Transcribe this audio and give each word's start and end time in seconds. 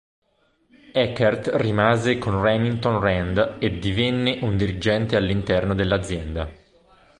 Eckert 0.93 1.51
rimase 1.57 2.17
con 2.17 2.41
Remington 2.41 2.99
Rand 2.99 3.57
e 3.59 3.77
divenne 3.77 4.39
un 4.41 4.57
dirigente 4.57 5.15
all'interno 5.15 5.75
dell'azienda. 5.75 6.51